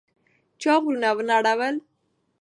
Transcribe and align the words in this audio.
چا 0.61 0.73
غرونه 0.83 1.09
ونړول؟ 1.17 1.75